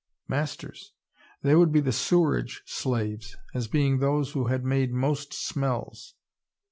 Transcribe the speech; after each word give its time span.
Masters. 0.27 0.93
They 1.43 1.53
would 1.53 1.71
be 1.71 1.79
the 1.79 1.91
sewerage 1.91 2.63
slaves, 2.65 3.37
as 3.53 3.67
being 3.67 3.99
those 3.99 4.31
who 4.31 4.47
had 4.47 4.65
made 4.65 4.91
most 4.91 5.31
smells." 5.31 6.15